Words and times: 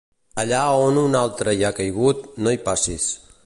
Allà 0.43 0.61
a 0.69 0.79
on 0.85 0.97
un 1.01 1.19
altre 1.19 1.55
hi 1.59 1.61
ha 1.69 1.73
caigut, 1.81 2.25
no 2.45 2.55
hi 2.55 2.61
passis. 2.69 3.07